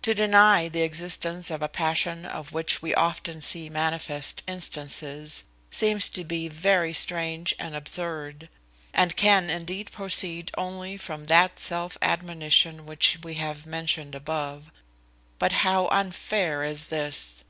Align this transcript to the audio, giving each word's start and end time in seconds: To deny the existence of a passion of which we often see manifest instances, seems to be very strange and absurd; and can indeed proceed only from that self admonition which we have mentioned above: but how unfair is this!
To 0.00 0.14
deny 0.14 0.70
the 0.70 0.80
existence 0.80 1.50
of 1.50 1.60
a 1.60 1.68
passion 1.68 2.24
of 2.24 2.54
which 2.54 2.80
we 2.80 2.94
often 2.94 3.42
see 3.42 3.68
manifest 3.68 4.42
instances, 4.46 5.44
seems 5.70 6.08
to 6.08 6.24
be 6.24 6.48
very 6.48 6.94
strange 6.94 7.54
and 7.58 7.76
absurd; 7.76 8.48
and 8.94 9.14
can 9.14 9.50
indeed 9.50 9.92
proceed 9.92 10.52
only 10.56 10.96
from 10.96 11.26
that 11.26 11.60
self 11.60 11.98
admonition 12.00 12.86
which 12.86 13.18
we 13.22 13.34
have 13.34 13.66
mentioned 13.66 14.14
above: 14.14 14.70
but 15.38 15.52
how 15.52 15.86
unfair 15.88 16.64
is 16.64 16.88
this! 16.88 17.44